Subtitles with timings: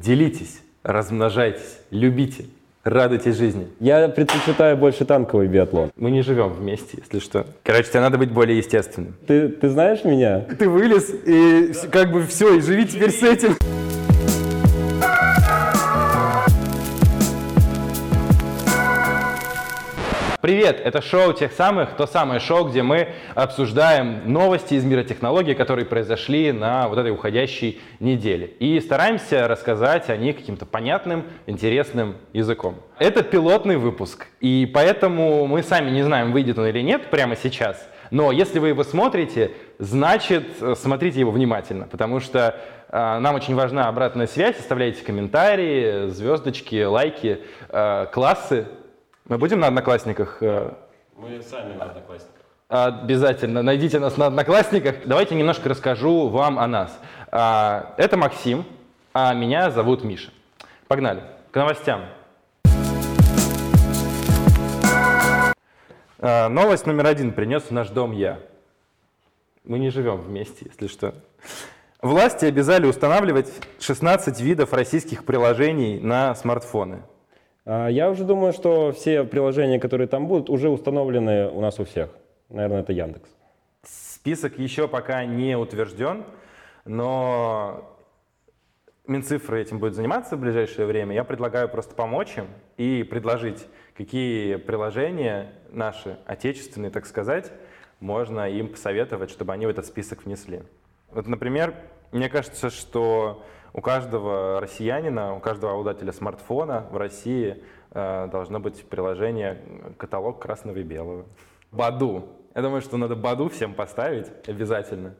[0.00, 2.46] Делитесь, размножайтесь, любите,
[2.84, 3.68] радуйтесь жизни.
[3.80, 5.90] Я предпочитаю больше танковый биатлон.
[5.94, 7.46] Мы не живем вместе, если что.
[7.62, 9.14] Короче, тебе надо быть более естественным.
[9.26, 10.40] Ты, ты знаешь меня?
[10.58, 13.56] Ты вылез, и как бы все, и живи теперь с этим.
[20.40, 25.52] Привет, это шоу тех самых, то самое шоу, где мы обсуждаем новости из мира технологий,
[25.52, 28.46] которые произошли на вот этой уходящей неделе.
[28.58, 32.76] И стараемся рассказать о них каким-то понятным, интересным языком.
[32.98, 37.86] Это пилотный выпуск, и поэтому мы сами не знаем, выйдет он или нет прямо сейчас.
[38.10, 40.44] Но если вы его смотрите, значит,
[40.76, 44.58] смотрите его внимательно, потому что э, нам очень важна обратная связь.
[44.58, 48.66] Оставляйте комментарии, звездочки, лайки, э, классы.
[49.30, 50.38] Мы будем на Одноклассниках?
[50.42, 50.72] э,
[51.16, 52.34] Мы сами на одноклассниках.
[52.66, 53.62] Обязательно.
[53.62, 54.96] Найдите нас на Одноклассниках.
[55.06, 56.98] Давайте немножко расскажу вам о нас.
[57.30, 58.64] А, Это Максим,
[59.14, 60.32] а меня зовут Миша.
[60.88, 61.22] Погнали.
[61.52, 62.06] К новостям.
[66.18, 68.40] А, Новость номер один принес в наш дом я.
[69.62, 71.14] Мы не живем вместе, если что.
[72.02, 77.02] Власти обязали устанавливать 16 видов российских приложений на смартфоны.
[77.72, 81.84] А, Я уже думаю, что все приложения, которые там будут, уже установлены у нас у
[81.84, 82.10] всех.
[82.48, 83.30] Наверное, это Яндекс.
[83.84, 86.24] Список еще пока не утвержден,
[86.84, 87.96] но
[89.06, 91.14] Минцифры этим будет заниматься в ближайшее время.
[91.14, 93.64] Я предлагаю просто помочь им и предложить,
[93.96, 97.52] какие приложения наши, отечественные, так сказать,
[98.00, 100.64] можно им посоветовать, чтобы они в этот список внесли.
[101.12, 101.76] Вот, например,
[102.10, 108.84] мне кажется, что у каждого россиянина, у каждого обладателя смартфона в России э, должно быть
[108.84, 111.26] приложение э, каталог красного и белого.
[111.70, 112.28] Баду.
[112.54, 115.14] Я думаю, что надо Баду всем поставить обязательно.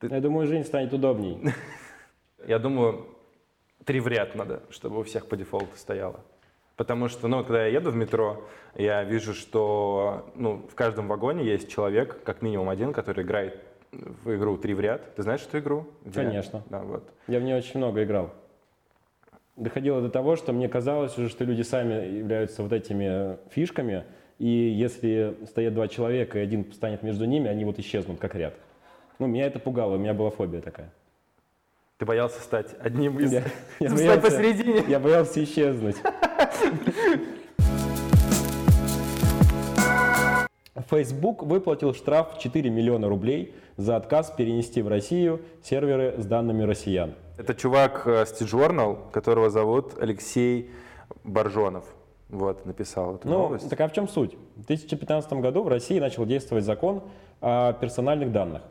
[0.00, 1.52] Я думаю, жизнь станет удобней.
[2.46, 3.06] Я думаю,
[3.84, 6.20] три в ряд надо, чтобы у всех по дефолту стояло.
[6.76, 11.44] Потому что, ну, когда я еду в метро, я вижу, что ну, в каждом вагоне
[11.44, 13.60] есть человек, как минимум один, который играет
[13.92, 15.14] в игру «Три в ряд».
[15.16, 15.86] Ты знаешь эту игру?
[16.04, 16.62] Где- Конечно.
[16.70, 17.08] Да, вот.
[17.26, 18.32] Я в нее очень много играл.
[19.56, 24.04] Доходило до того, что мне казалось уже, что люди сами являются вот этими фишками,
[24.38, 28.54] и если стоят два человека, и один станет между ними, они вот исчезнут как ряд.
[29.18, 30.92] Ну, меня это пугало, у меня была фобия такая.
[31.96, 33.32] Ты боялся стать одним из...
[33.32, 33.42] Я-
[33.80, 34.84] я боялся- посередине.
[34.86, 35.96] Я боялся исчезнуть.
[40.88, 46.62] Facebook выплатил штраф в 4 миллиона рублей за отказ перенести в Россию серверы с данными
[46.62, 47.14] россиян.
[47.36, 50.70] Это чувак э, с T-Journal, которого зовут Алексей
[51.24, 51.84] Боржонов.
[52.28, 53.70] Вот, написал эту Ну, новость.
[53.70, 54.36] так а в чем суть?
[54.56, 57.02] В 2015 году в России начал действовать закон
[57.40, 58.62] о персональных данных,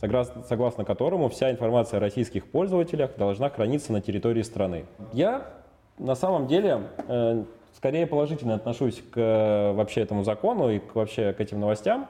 [0.00, 4.84] согласно, согласно которому вся информация о российских пользователях должна храниться на территории страны.
[5.12, 5.46] Я
[5.98, 7.44] на самом деле э,
[7.76, 12.08] скорее положительно отношусь к э, вообще этому закону и к, вообще к этим новостям,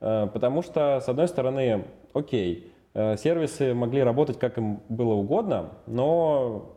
[0.00, 1.84] э, потому что, с одной стороны,
[2.14, 6.74] окей, э, сервисы могли работать как им было угодно, но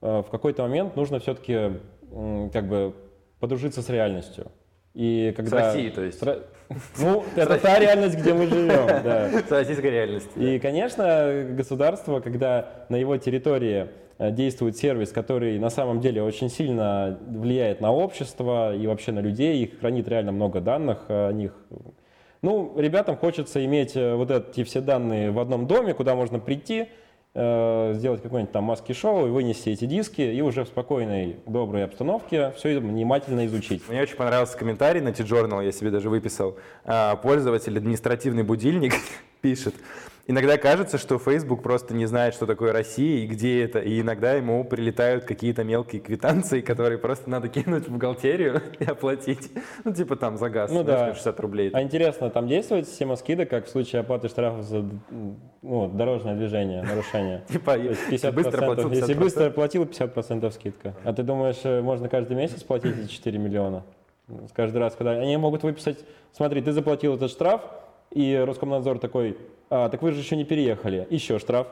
[0.00, 1.80] в какой-то момент нужно все-таки
[2.52, 2.94] как бы
[3.40, 4.46] подружиться с реальностью.
[4.94, 5.56] И когда...
[5.56, 6.20] Россией, то есть.
[6.22, 9.28] С Ну, это та реальность, где мы живем, да.
[9.28, 10.38] С российской реальности.
[10.38, 13.88] И, конечно, государство, когда на его территории
[14.18, 19.62] действует сервис, который на самом деле очень сильно влияет на общество и вообще на людей,
[19.62, 21.52] и хранит реально много данных о них.
[22.42, 26.86] Ну, ребятам хочется иметь э, вот эти все данные в одном доме, куда можно прийти,
[27.34, 32.52] э, сделать какое-нибудь там маски-шоу и вынести эти диски, и уже в спокойной, доброй обстановке
[32.56, 33.82] все это внимательно изучить.
[33.88, 36.56] Мне очень понравился комментарий на T-Journal, я себе даже выписал.
[36.84, 38.92] А, Пользователь административный будильник
[39.40, 39.74] пишет.
[40.30, 44.34] Иногда кажется, что Facebook просто не знает, что такое Россия и где это, и иногда
[44.34, 49.50] ему прилетают какие-то мелкие квитанции, которые просто надо кинуть в бухгалтерию и оплатить.
[49.84, 51.06] Ну, типа там за газ, Ну да.
[51.06, 51.70] на 60 рублей.
[51.72, 54.84] А интересно, там действует система скидок, как в случае оплаты штрафов за
[55.62, 57.42] ну, дорожное движение, нарушение?
[57.48, 59.18] Типа, если быстро 50%, платил Если 50%.
[59.18, 60.94] быстро платил, 50% скидка.
[61.04, 63.82] А ты думаешь, э, можно каждый месяц платить эти 4 миллиона?
[64.52, 67.62] Каждый раз, когда они могут выписать, смотри, ты заплатил этот штраф,
[68.10, 69.36] и Роскомнадзор такой,
[69.70, 71.66] а, так вы же еще не переехали, еще штраф.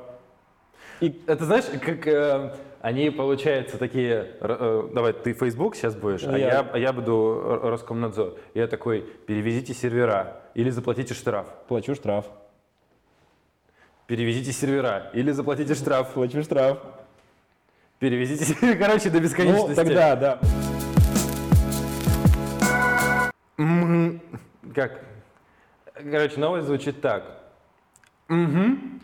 [1.00, 6.38] И Это знаешь, как э, они, получается, такие, э, давай, ты Facebook сейчас будешь, а
[6.38, 6.48] Я.
[6.48, 8.36] я, а я буду Роскомнадзор.
[8.54, 11.46] Я такой, перевезите сервера или заплатите штраф.
[11.68, 12.26] плачу штраф,
[14.06, 16.12] Перевезите сервера или заплатите штраф.
[16.12, 16.78] плачу штраф.
[17.98, 18.54] Перевезите.
[18.78, 19.74] Короче, до Ну, бесконечности.
[19.74, 20.40] тогда, да.
[24.74, 25.00] Как?
[25.98, 27.24] Короче, новость звучит так.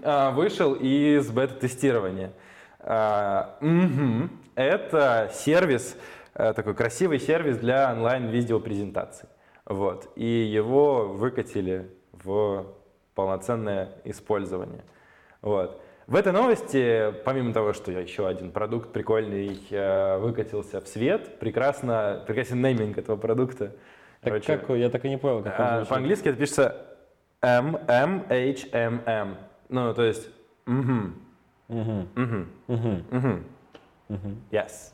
[0.02, 2.32] А, Вышел из бета-тестирования.
[3.60, 4.30] Мгм.
[4.54, 5.96] Это сервис,
[6.34, 9.28] э, такой красивый сервис для онлайн-видеопрезентаций.
[9.64, 10.10] Вот.
[10.16, 12.66] И его выкатили в
[13.14, 14.84] полноценное использование.
[15.40, 15.80] Вот.
[16.06, 22.22] В этой новости, помимо того, что еще один продукт прикольный э, выкатился в свет, прекрасно,
[22.26, 23.72] прекрасен нейминг этого продукта.
[24.22, 26.76] Так Короче, как, я так и не понял, как а, по-английски это пишется
[27.40, 29.36] M M H M M.
[29.68, 30.28] Ну, то есть,
[30.64, 31.16] мгм,
[31.66, 33.04] мгм, мгм.
[33.10, 33.44] мгм.
[34.52, 34.92] Yes.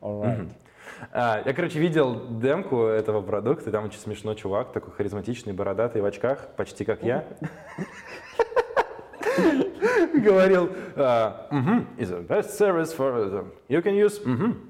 [0.00, 0.48] All right.
[1.12, 6.00] А, я, короче, видел демку этого продукта, и там очень смешной чувак, такой харизматичный, бородатый,
[6.00, 7.24] в очках, почти как я.
[10.24, 14.20] Говорил, а, «Мгм, is the best service for the- you can use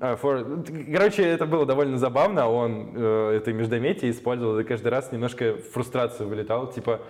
[0.01, 5.13] а, for...» Короче, это было довольно забавно, он э, это междометие использовал, и каждый раз
[5.13, 7.01] немножко фрустрацию вылетал, типа,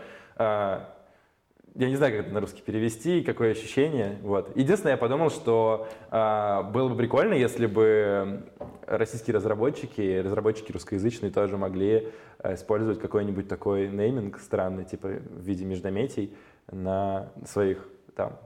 [1.75, 4.19] я не знаю, как это на русский перевести, какое ощущение.
[4.23, 4.56] Вот.
[4.56, 8.44] Единственное, я подумал, что а, было бы прикольно, если бы
[8.87, 12.08] российские разработчики, разработчики русскоязычные тоже могли
[12.43, 16.32] использовать какой-нибудь такой нейминг странный, типа в виде междометий
[16.70, 17.87] на своих
[18.18, 18.36] там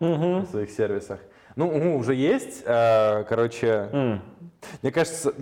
[0.00, 0.40] Мгм.
[0.40, 1.20] на своих сервисах.
[1.56, 4.22] Ну, ну, уже есть, а, короче, М.
[4.82, 5.34] мне кажется,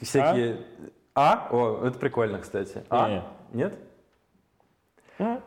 [0.00, 0.58] всякие...
[1.16, 1.48] А?
[1.50, 2.84] О, это прикольно, кстати.
[2.90, 3.08] А?
[3.08, 3.22] Не.
[3.58, 3.74] Нет?
[5.18, 5.42] М.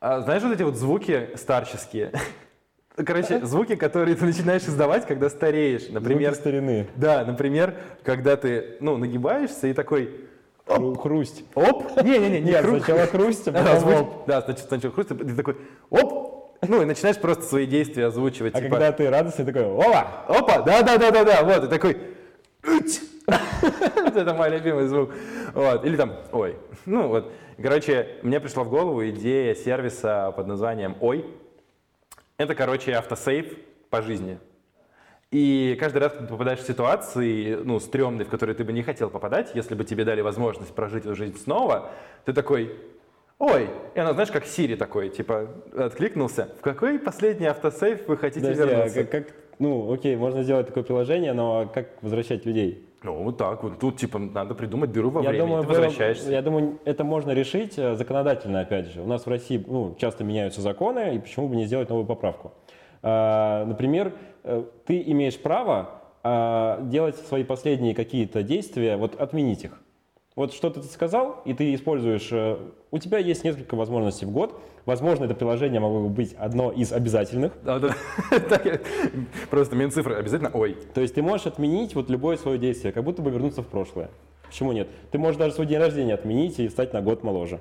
[0.00, 2.12] А знаешь вот эти вот звуки старческие?
[2.96, 5.88] Короче, звуки, которые ты начинаешь издавать, когда стареешь.
[5.90, 6.88] Например, Звуки старины.
[6.96, 10.26] да, например, когда ты, ну, нагибаешься и такой,
[10.66, 11.44] Хру- Хрусть.
[11.54, 14.26] оп, не-не-не, не сначала хрусть, а потом оп.
[14.26, 15.56] Да, значит, сначала хруст, и ты такой,
[15.90, 18.54] оп, ну, и начинаешь просто свои действия озвучивать.
[18.54, 20.24] А типа, когда ты радостный, такой, ова!
[20.26, 21.96] Опа, да-да-да-да-да, вот, и такой...
[23.26, 25.10] Это мой любимый звук.
[25.54, 25.84] Вот.
[25.84, 26.56] Или там, ой.
[26.86, 27.32] Ну вот.
[27.60, 31.24] Короче, мне пришла в голову идея сервиса под названием «Ой».
[32.36, 33.56] Это, короче, автосейв
[33.90, 34.38] по жизни.
[35.34, 38.84] И каждый раз, когда ты попадаешь в ситуации, ну, стрёмные, в которые ты бы не
[38.84, 41.90] хотел попадать, если бы тебе дали возможность прожить эту жизнь снова,
[42.24, 42.76] ты такой,
[43.40, 46.50] ой, и она, знаешь, как Сири такой, типа, откликнулся.
[46.60, 49.04] В какой последний автосейв вы хотите Подожди, а вернуться?
[49.04, 52.88] как, как- ну, окей, можно сделать такое приложение, но как возвращать людей?
[53.02, 53.80] Ну, вот так вот.
[53.80, 55.46] Тут, типа, надо придумать дыру во я времени.
[55.48, 56.30] думаю, ты возвращаешься.
[56.30, 59.02] я думаю, это можно решить э, законодательно, опять же.
[59.02, 62.52] У нас в России ну, часто меняются законы, и почему бы не сделать новую поправку?
[63.06, 64.14] А, Например,
[64.44, 65.90] э, ты имеешь право
[66.22, 69.78] а, делать свои последние какие-то действия, вот отменить их.
[70.36, 72.28] Вот что-то ты сказал, и ты используешь...
[72.32, 72.56] э,
[72.90, 74.58] У тебя есть несколько возможностей в год.
[74.86, 77.52] Возможно, это приложение могло бы быть одно из обязательных.
[77.62, 77.94] Да, да.
[79.50, 80.78] Просто Минцифры обязательно ой.
[80.94, 84.08] То есть ты можешь отменить вот любое свое действие, как будто бы вернуться в прошлое.
[84.48, 84.88] Почему нет?
[85.10, 87.60] Ты можешь даже свой день рождения отменить и стать на год моложе.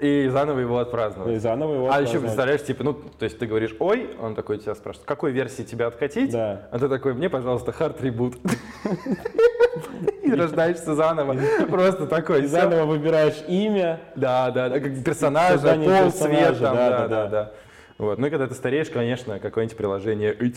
[0.00, 1.40] И заново его И отпраздновать.
[1.40, 2.22] заново его А еще отпраздновать.
[2.22, 5.86] представляешь, типа, ну, то есть ты говоришь ой, он такой тебя спрашивает, какой версии тебя
[5.86, 6.32] откатить?
[6.32, 6.68] Да.
[6.72, 8.36] А ты такой, мне, пожалуйста, hard reboot.
[10.22, 11.36] И рождаешься заново.
[11.68, 12.44] Просто такой.
[12.44, 14.00] И заново выбираешь имя.
[14.16, 17.52] Да, да, да, как персонажа, пол, цвет, да, да, да.
[17.98, 18.18] Вот.
[18.18, 20.36] Ну и когда ты стареешь, конечно, какое-нибудь приложение.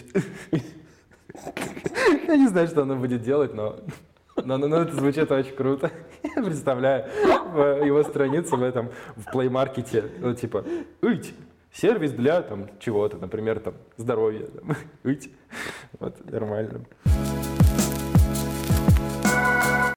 [2.27, 3.75] Я не знаю, что оно будет делать, но,
[4.43, 5.91] но, но- но это звучит очень круто.
[6.23, 7.05] Я представляю
[7.85, 10.63] его страницу в этом, в Market, ну типа
[11.01, 11.33] «Ыть».
[11.73, 14.47] Сервис для там чего-то, например, там здоровья.
[14.47, 15.31] там, «Ыть».
[15.99, 16.81] Вот, нормально.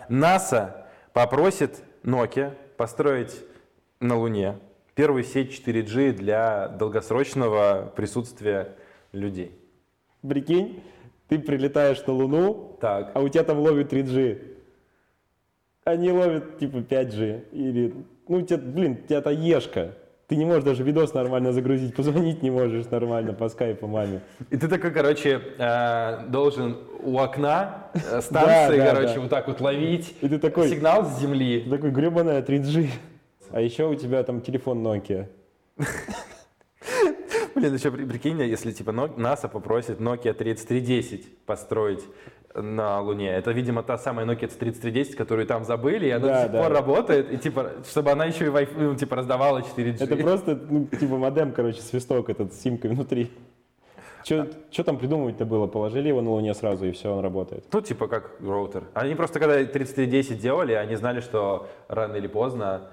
[0.08, 3.44] НАСА попросит Nokia построить
[4.00, 4.58] на Луне
[4.94, 8.74] первую сеть 4G для долгосрочного присутствия
[9.12, 9.56] людей.
[10.26, 10.82] Прикинь,
[11.30, 13.12] ты прилетаешь на Луну, Так.
[13.14, 14.38] а у тебя там ловит 3G.
[15.84, 17.50] Они ловят типа 5G.
[17.52, 17.94] Или,
[18.26, 19.92] ну, тебя, блин, у тебя ешка.
[20.26, 24.22] Ты не можешь даже видос нормально загрузить, позвонить не можешь нормально по скайпу маме.
[24.50, 30.16] И ты такой, короче, э, должен у окна э, станции, короче, вот так вот ловить
[30.20, 31.60] И ты такой, сигнал с земли.
[31.60, 32.88] ты такой гребаная 3G.
[33.52, 35.26] А еще у тебя там телефон Nokia.
[37.54, 42.04] Блин, еще при- прикинь, если типа НАСА попросит Nokia 3310 построить
[42.54, 43.30] на Луне.
[43.30, 46.62] Это, видимо, та самая Nokia 3310, которую там забыли, и она Да, до сих да.
[46.62, 50.02] пор работает, и типа, чтобы она еще и Wi-Fi, ну, типа раздавала 4G.
[50.02, 53.30] Это просто, ну, типа модем, короче, свисток этот с симкой внутри.
[54.24, 55.66] Что там придумывать-то было?
[55.66, 57.64] Положили его на Луне сразу, и все, он работает.
[57.72, 58.84] Ну, типа как роутер.
[58.94, 62.90] Они просто, когда 3310 делали, они знали, что рано или поздно а,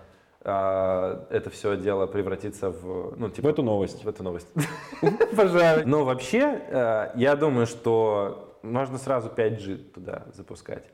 [0.47, 4.03] это все дело превратится в, ну, типа, В эту новость.
[4.03, 4.47] в эту новость.
[5.35, 5.83] Пожалуй.
[5.85, 10.85] Но вообще, э, я думаю, что можно сразу 5G туда запускать.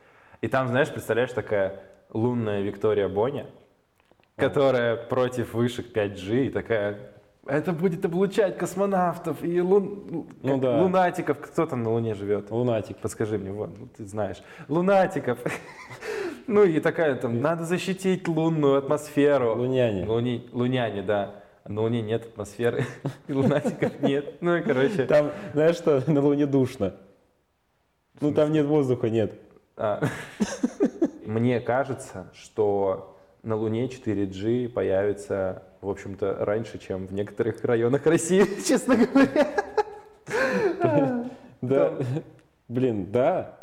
[0.41, 1.81] И там, знаешь, представляешь, такая
[2.11, 3.45] лунная Виктория Боня,
[4.35, 7.13] которая против вышек 5G и такая,
[7.45, 10.27] Это будет облучать космонавтов и лун...
[10.41, 10.81] Ну да.
[10.81, 11.39] лунатиков.
[11.39, 12.49] Кто там на Луне живет?
[12.51, 12.97] Лунатик.
[12.97, 14.41] Подскажи мне, вот, ну, ты знаешь.
[14.67, 15.37] Лунатиков.
[16.47, 19.55] Ну и такая там, надо защитить лунную атмосферу.
[19.55, 20.05] Луняне.
[20.05, 20.49] Луни...
[20.51, 21.35] Луняне, да.
[21.65, 22.83] На Луне нет атмосферы,
[23.27, 24.41] и лунатиков нет.
[24.41, 25.05] Ну и короче.
[25.05, 26.95] Там, знаешь что, на Луне душно.
[28.19, 29.33] Ну там нет воздуха, нет.
[29.77, 30.03] а,
[31.25, 38.45] Мне кажется, что на Луне 4G появится, в общем-то, раньше, чем в некоторых районах России,
[38.67, 39.47] честно говоря.
[41.61, 41.93] Да.
[42.67, 43.57] Блин, да.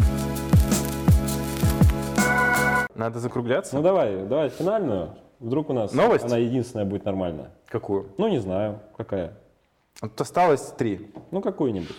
[3.00, 3.74] Надо закругляться?
[3.76, 5.14] Ну давай, давай финальную.
[5.38, 6.26] Вдруг у нас Новость?
[6.26, 7.50] она единственная будет нормальная.
[7.66, 8.10] Какую?
[8.18, 9.38] Ну не знаю, какая.
[10.02, 11.10] Вот осталось три.
[11.30, 11.96] Ну какую-нибудь.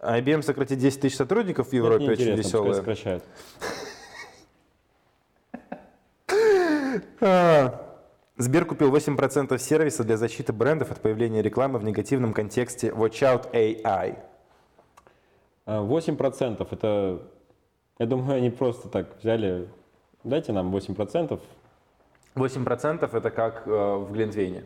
[0.00, 2.74] IBM сократит 10 тысяч сотрудников в Европе, Это очень веселая.
[2.74, 3.24] сокращают.
[7.20, 7.80] А,
[8.36, 13.52] Сбер купил 8% сервиса для защиты брендов от появления рекламы в негативном контексте Watch Out
[13.52, 14.18] AI.
[15.66, 17.22] А, 8% это,
[17.98, 19.68] я думаю, они просто так взяли,
[20.24, 21.40] дайте нам 8%.
[22.34, 24.64] 8% это как э, в Глинтвейне.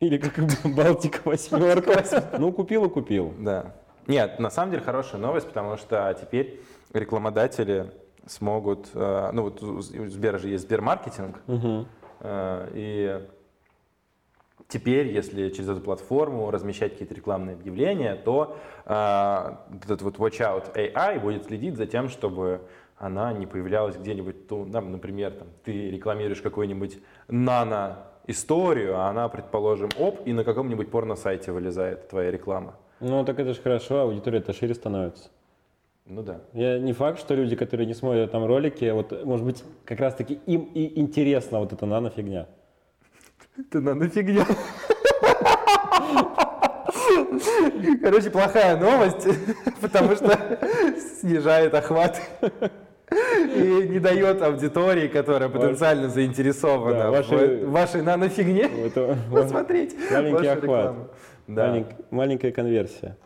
[0.00, 0.34] Или как
[0.74, 2.04] Балтика восьмерка.
[2.38, 3.34] Ну, купил и купил.
[3.38, 3.74] Да.
[4.06, 6.60] Нет, на самом деле хорошая новость, потому что теперь
[6.92, 7.92] рекламодатели
[8.26, 11.86] смогут, э, ну вот у Сбера же есть Сбермаркетинг, Мгм.
[12.20, 13.28] э, и
[14.68, 18.92] теперь, если через эту платформу размещать какие-то рекламные объявления, то э,
[19.84, 22.60] этот вот Watch Out AI будет следить за тем, чтобы
[23.00, 29.88] она не появлялась где-нибудь, ну, там, например, там, ты рекламируешь какую-нибудь нано-историю, а она, предположим,
[29.98, 32.74] оп, и на каком-нибудь порно-сайте вылезает твоя реклама.
[33.00, 35.30] Ну, так это же хорошо, аудитория-то шире становится.
[36.04, 36.42] Ну да.
[36.52, 40.34] Я не факт, что люди, которые не смотрят там ролики, вот, может быть, как раз-таки
[40.44, 42.48] им и интересна вот эта нано-фигня.
[43.70, 44.44] Ты надо фигня.
[48.02, 49.26] Короче, плохая новость,
[49.80, 50.38] потому что
[51.20, 52.20] снижает охват
[53.60, 58.68] и не дает аудитории, которая потенциально заинтересована в вашей нанофигне,
[59.32, 60.94] посмотреть маленький охват.
[62.10, 63.16] маленькая конверсия.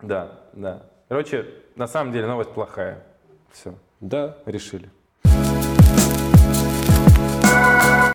[0.00, 0.82] да, да.
[1.08, 1.46] Короче,
[1.76, 3.02] на самом деле новость плохая.
[3.50, 4.36] Все, Да.
[4.46, 4.88] решили.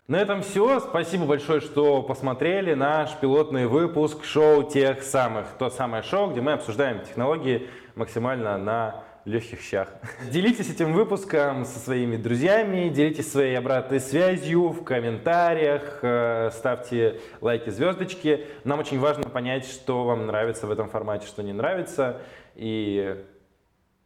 [0.08, 0.80] На этом все.
[0.80, 5.46] Спасибо большое, что посмотрели наш пилотный выпуск шоу тех самых.
[5.58, 9.92] То самое шоу, где мы обсуждаем технологии максимально на легких щах.
[10.30, 17.70] Делитесь этим выпуском со своими друзьями, делитесь своей обратной связью в комментариях, э, ставьте лайки,
[17.70, 18.46] звездочки.
[18.64, 22.20] Нам очень важно понять, что вам нравится в этом формате, что не нравится.
[22.54, 23.16] И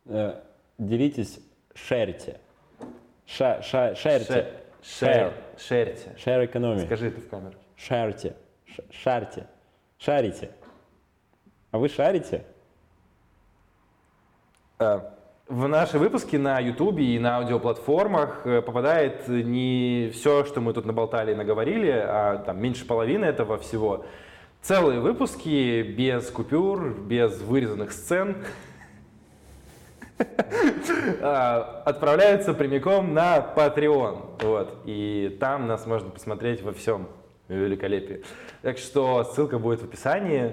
[0.07, 0.41] Э,
[0.79, 1.38] Делитесь,
[1.75, 2.41] шерьте.
[3.26, 4.49] Ша, ша, шерьте.
[4.83, 6.14] шер, шерьте.
[6.19, 6.81] Шер экономи.
[6.81, 7.55] Скажи это в камеру.
[7.76, 8.35] Шарьте.
[8.91, 9.47] Шарьте.
[9.99, 10.50] Шарите.
[11.71, 12.45] А вы шарите?
[14.83, 15.01] Э,
[15.49, 20.87] В наши выпуски на YouTube и на аудиоплатформах э, попадает не все, что мы тут
[20.87, 24.05] наболтали и наговорили, а там меньше половины этого всего.
[24.62, 28.37] Целые выпуски без купюр, без вырезанных сцен
[31.21, 34.43] а, отправляются прямиком на Patreon.
[34.43, 34.79] Вот.
[34.85, 37.09] И там нас можно посмотреть во всем
[37.49, 38.23] великолепии.
[38.62, 40.53] Так что ссылка будет в описании.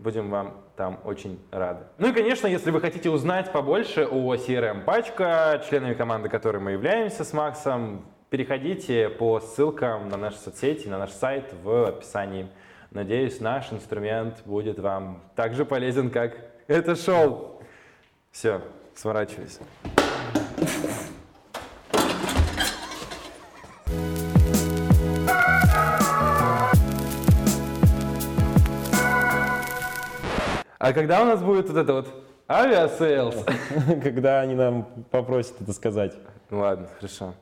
[0.00, 1.84] Будем вам там очень рады.
[1.98, 6.70] Ну и, конечно, если вы хотите узнать побольше о CRM Пачка, членами команды которой мы
[6.70, 12.48] являемся с Максом, переходите по ссылкам на наши соцсети, на наш сайт в описании.
[12.90, 16.34] Надеюсь, наш инструмент будет вам так же полезен, как
[16.66, 17.60] это шоу.
[18.30, 18.62] Все,
[18.94, 19.60] сворачивайся.
[30.80, 32.08] А когда у нас будет вот это вот
[32.48, 33.44] Aviasales?
[34.02, 36.14] Когда они нам попросят это сказать.
[36.50, 37.34] Ладно, хорошо.